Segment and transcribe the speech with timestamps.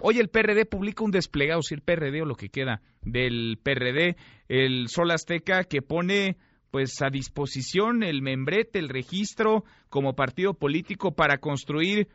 [0.00, 4.16] Hoy el PRD publica un desplegado, si el PRD o lo que queda del PRD,
[4.48, 6.36] el Sol Azteca, que pone
[6.70, 12.08] pues a disposición el membrete, el registro como partido político para construir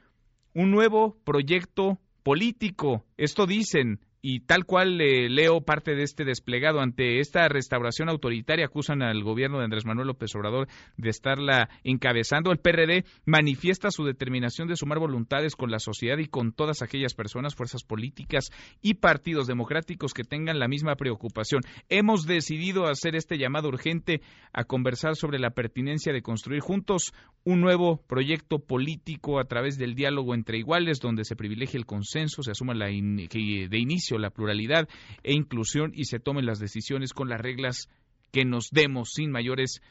[0.53, 3.05] un nuevo proyecto político.
[3.17, 9.01] Esto dicen y tal cual leo parte de este desplegado ante esta restauración autoritaria acusan
[9.01, 10.67] al gobierno de Andrés Manuel López Obrador
[10.97, 12.51] de estarla encabezando.
[12.51, 17.13] El PRD manifiesta su determinación de sumar voluntades con la sociedad y con todas aquellas
[17.13, 18.49] personas fuerzas políticas
[18.81, 21.61] y partidos democráticos que tengan la misma preocupación.
[21.87, 27.13] Hemos decidido hacer este llamado urgente a conversar sobre la pertinencia de construir juntos
[27.45, 32.43] un nuevo proyecto político a través del diálogo entre iguales donde se privilegie el consenso
[32.43, 34.87] se asuma la de inicio la pluralidad
[35.23, 37.89] e inclusión y se tomen las decisiones con las reglas
[38.31, 39.81] que nos demos sin mayores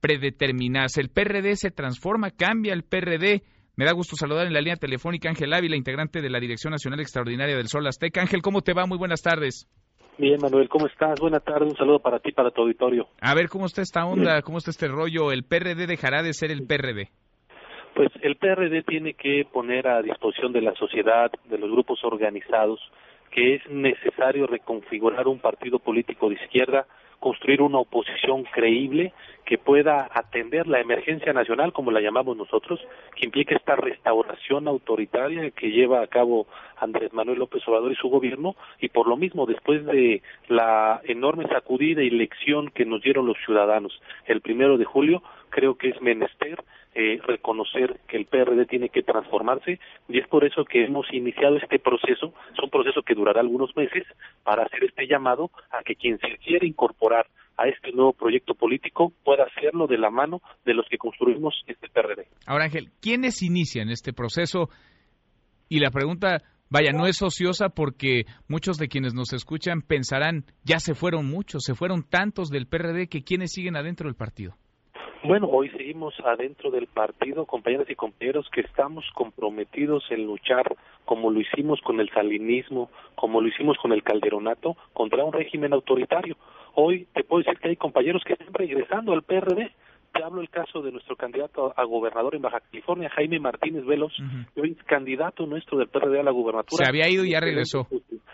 [0.00, 0.96] predeterminadas.
[0.98, 3.42] El PRD se transforma, cambia el PRD.
[3.76, 7.00] Me da gusto saludar en la línea telefónica Ángel Ávila, integrante de la Dirección Nacional
[7.00, 8.20] Extraordinaria del Sol Azteca.
[8.20, 8.86] Ángel, ¿cómo te va?
[8.86, 9.68] Muy buenas tardes.
[10.18, 11.18] Bien, Manuel, ¿cómo estás?
[11.18, 13.08] Buenas tardes, un saludo para ti, para tu auditorio.
[13.22, 14.42] A ver, ¿cómo está esta onda?
[14.42, 15.32] ¿Cómo está este rollo?
[15.32, 17.08] ¿El PRD dejará de ser el PRD?
[17.94, 22.80] Pues el PRD tiene que poner a disposición de la sociedad, de los grupos organizados,
[23.30, 26.86] que es necesario reconfigurar un partido político de izquierda,
[27.20, 29.12] construir una oposición creíble
[29.44, 32.80] que pueda atender la emergencia nacional, como la llamamos nosotros,
[33.14, 36.46] que implique esta restauración autoritaria que lleva a cabo
[36.78, 41.46] Andrés Manuel López Obrador y su gobierno, y por lo mismo, después de la enorme
[41.48, 46.00] sacudida y lección que nos dieron los ciudadanos el primero de julio, creo que es
[46.00, 46.62] menester
[46.94, 51.56] eh, reconocer que el PRD tiene que transformarse y es por eso que hemos iniciado
[51.56, 54.04] este proceso, es un proceso que durará algunos meses
[54.42, 59.12] para hacer este llamado a que quien se quiera incorporar a este nuevo proyecto político
[59.22, 62.26] pueda hacerlo de la mano de los que construimos este PRD.
[62.46, 64.70] Ahora Ángel, ¿quiénes inician este proceso?
[65.68, 70.80] Y la pregunta, vaya, no es ociosa porque muchos de quienes nos escuchan pensarán, ya
[70.80, 74.56] se fueron muchos, se fueron tantos del PRD que quienes siguen adentro del partido.
[75.22, 81.30] Bueno, hoy seguimos adentro del partido, compañeras y compañeros, que estamos comprometidos en luchar, como
[81.30, 86.36] lo hicimos con el salinismo, como lo hicimos con el calderonato, contra un régimen autoritario.
[86.74, 89.70] Hoy te puedo decir que hay compañeros que están regresando al PRD.
[90.12, 94.12] Te hablo el caso de nuestro candidato a gobernador en Baja California, Jaime Martínez Velos,
[94.56, 96.84] hoy candidato nuestro del PRD a la gubernatura.
[96.84, 97.86] Se había ido y ya regresó.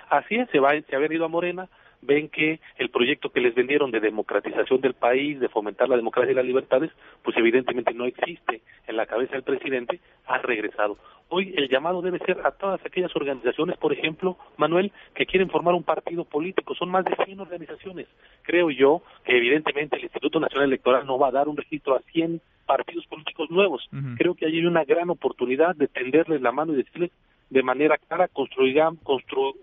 [0.09, 1.69] Así es, se, va, se había ido a Morena,
[2.03, 6.33] ven que el proyecto que les vendieron de democratización del país, de fomentar la democracia
[6.33, 6.91] y las libertades,
[7.23, 10.97] pues evidentemente no existe en la cabeza del presidente, ha regresado.
[11.29, 15.75] Hoy el llamado debe ser a todas aquellas organizaciones, por ejemplo, Manuel, que quieren formar
[15.75, 16.75] un partido político.
[16.77, 18.07] Son más de 100 organizaciones.
[18.43, 22.01] Creo yo que evidentemente el Instituto Nacional Electoral no va a dar un registro a
[22.13, 23.89] 100 partidos políticos nuevos.
[24.17, 27.11] Creo que hay una gran oportunidad de tenderles la mano y decirles
[27.51, 29.01] de manera clara, construyamos,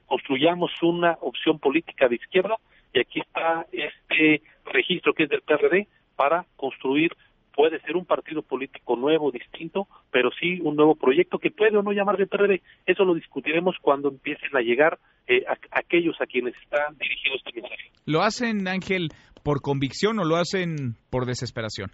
[0.05, 2.57] construyamos una opción política de izquierda
[2.93, 7.11] y aquí está este registro que es del PRD para construir
[7.55, 11.83] puede ser un partido político nuevo, distinto, pero sí un nuevo proyecto que puede o
[11.83, 12.61] no llamarse PRD.
[12.85, 17.91] Eso lo discutiremos cuando empiecen a llegar eh, aquellos a quienes está dirigido este mensaje.
[18.05, 19.09] ¿Lo hacen, Ángel,
[19.43, 21.91] por convicción o lo hacen por desesperación?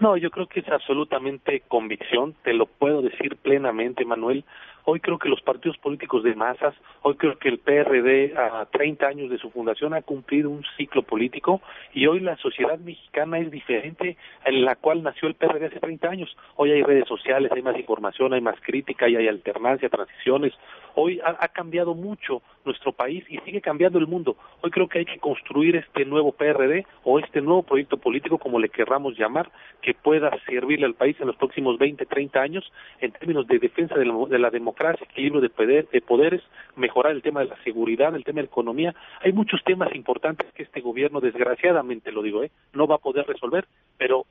[0.00, 4.44] No, yo creo que es absolutamente convicción, te lo puedo decir plenamente, Manuel.
[4.84, 9.06] Hoy creo que los partidos políticos de masas, hoy creo que el PRD a 30
[9.06, 11.62] años de su fundación ha cumplido un ciclo político
[11.94, 16.08] y hoy la sociedad mexicana es diferente en la cual nació el PRD hace 30
[16.08, 16.36] años.
[16.56, 20.52] Hoy hay redes sociales, hay más información, hay más crítica, y hay alternancia, transiciones.
[20.94, 24.36] Hoy ha, ha cambiado mucho nuestro país y sigue cambiando el mundo.
[24.60, 28.58] Hoy creo que hay que construir este nuevo PRD o este nuevo proyecto político, como
[28.58, 33.12] le querramos llamar, que pueda servirle al país en los próximos 20, 30 años en
[33.12, 36.42] términos de defensa de la, de la democracia equilibrio de, de poderes,
[36.76, 38.94] mejorar el tema de la seguridad, el tema de la economía.
[39.20, 42.50] Hay muchos temas importantes que este gobierno, desgraciadamente lo digo, ¿eh?
[42.72, 43.66] no va a poder resolver,
[43.98, 44.24] pero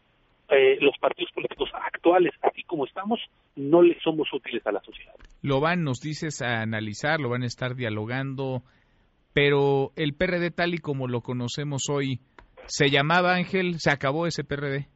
[0.49, 3.19] eh, los partidos políticos actuales, así como estamos,
[3.55, 5.13] no le somos útiles a la sociedad.
[5.41, 8.61] Lo van, nos dices, a analizar, lo van a estar dialogando,
[9.33, 12.19] pero el PRD tal y como lo conocemos hoy,
[12.65, 13.79] ¿se llamaba Ángel?
[13.79, 14.87] ¿Se acabó ese PRD?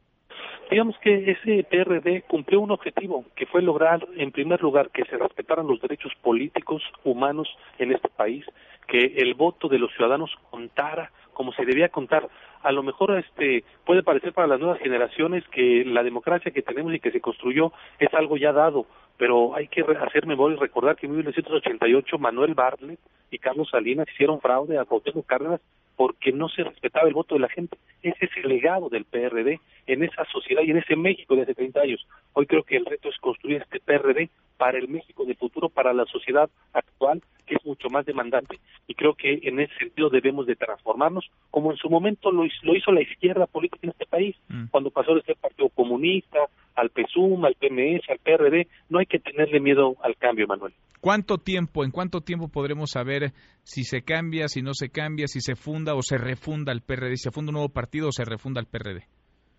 [0.70, 5.16] digamos que ese PRD cumplió un objetivo, que fue lograr, en primer lugar, que se
[5.16, 7.48] respetaran los derechos políticos humanos
[7.78, 8.44] en este país,
[8.88, 12.28] que el voto de los ciudadanos contara como se debía contar.
[12.62, 16.94] A lo mejor este puede parecer para las nuevas generaciones que la democracia que tenemos
[16.94, 18.86] y que se construyó es algo ya dado,
[19.18, 24.08] pero hay que hacer memoria y recordar que en 1988 Manuel Bartlett y Carlos Salinas
[24.12, 25.60] hicieron fraude a Cuauhtémoc Cárdenas
[25.96, 27.78] porque no se respetaba el voto de la gente.
[28.02, 31.54] Ese es el legado del PRD en esa sociedad y en ese México de hace
[31.54, 32.06] 30 años.
[32.34, 34.28] Hoy creo que el reto es construir este PRD
[34.58, 38.58] para el México de futuro, para la sociedad actual, que es mucho más demandante.
[38.86, 42.58] Y creo que en ese sentido debemos de transformarnos, como en su momento lo hizo,
[42.62, 44.66] lo hizo la izquierda política en este país, mm.
[44.66, 46.40] cuando pasó de ser Partido Comunista
[46.76, 48.68] al PSUM, al PMS, al PRD.
[48.88, 50.72] No hay que tenerle miedo al cambio, Manuel.
[51.00, 53.32] ¿Cuánto tiempo, en cuánto tiempo podremos saber
[53.62, 57.16] si se cambia, si no se cambia, si se funda o se refunda el PRD,
[57.16, 59.04] si se funda un nuevo partido o se refunda el PRD?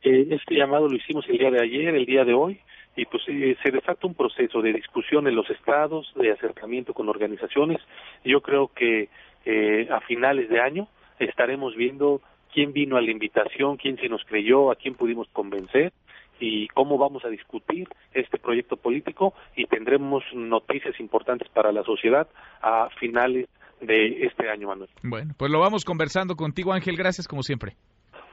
[0.04, 2.60] Eh, este llamado lo hicimos el día de ayer, el día de hoy,
[2.96, 7.10] y pues eh, se desata un proceso de discusión en los estados, de acercamiento con
[7.10, 7.80] organizaciones.
[8.26, 9.10] Yo creo que
[9.46, 10.88] eh, a finales de año
[11.20, 12.22] estaremos viendo
[12.54, 15.94] quién vino a la invitación, quién se nos creyó, a quién pudimos convencer
[16.40, 22.28] y cómo vamos a discutir este proyecto político y tendremos noticias importantes para la sociedad
[22.62, 23.48] a finales
[23.82, 24.90] de este año, Manuel.
[25.04, 26.98] Bueno, pues lo vamos conversando contigo, Ángel.
[26.98, 27.76] Gracias como siempre.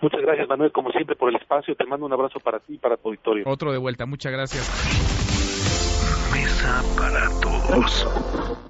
[0.01, 1.75] Muchas gracias, Manuel, como siempre, por el espacio.
[1.75, 3.45] Te mando un abrazo para ti y para tu auditorio.
[3.47, 4.07] Otro de vuelta.
[4.07, 4.69] Muchas gracias.
[6.33, 8.65] Mesa para todos.